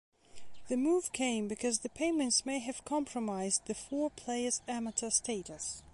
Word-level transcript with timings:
The 0.67 0.77
move 0.77 1.13
came 1.13 1.47
because 1.47 1.81
the 1.81 1.89
payments 1.89 2.43
may 2.43 2.57
have 2.57 2.83
compromised 2.85 3.67
the 3.67 3.75
four 3.75 4.09
players' 4.09 4.63
amateur 4.67 5.11
status. 5.11 5.83